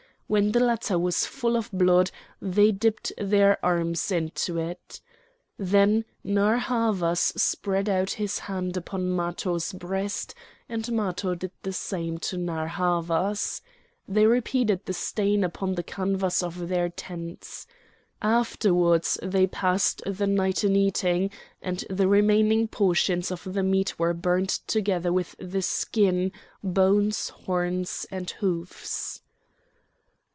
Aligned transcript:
When 0.31 0.53
the 0.53 0.61
latter 0.61 0.97
was 0.97 1.25
full 1.25 1.57
of 1.57 1.69
blood 1.73 2.09
they 2.41 2.71
dipped 2.71 3.11
their 3.17 3.57
arms 3.65 4.09
into 4.13 4.57
it. 4.57 5.01
Then 5.57 6.05
Narr' 6.23 6.55
Havas 6.57 7.19
spread 7.35 7.89
out 7.89 8.11
his 8.11 8.39
hand 8.39 8.77
upon 8.77 9.09
Matho's 9.13 9.73
breast, 9.73 10.33
and 10.69 10.89
Matho 10.93 11.35
did 11.35 11.51
the 11.63 11.73
same 11.73 12.17
to 12.19 12.37
Narr' 12.37 12.69
Havas. 12.69 13.61
They 14.07 14.25
repeated 14.25 14.85
the 14.85 14.93
stain 14.93 15.43
upon 15.43 15.75
the 15.75 15.83
canvas 15.83 16.41
of 16.41 16.69
their 16.69 16.87
tents. 16.87 17.67
Afterwards 18.21 19.19
they 19.21 19.47
passed 19.47 20.01
the 20.05 20.27
night 20.27 20.63
in 20.63 20.77
eating, 20.77 21.29
and 21.61 21.83
the 21.89 22.07
remaining 22.07 22.69
portions 22.69 23.31
of 23.31 23.53
the 23.53 23.63
meat 23.63 23.99
were 23.99 24.13
burnt 24.13 24.61
together 24.65 25.11
with 25.11 25.35
the 25.39 25.61
skin, 25.61 26.31
bones, 26.63 27.27
horns, 27.27 28.05
and 28.09 28.29
hoofs. 28.31 29.17